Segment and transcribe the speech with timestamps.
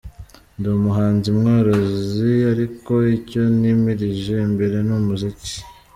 [0.57, 5.55] Ndi umuhinzi mworozi ariko icyo nimirije imbere ni umuziki.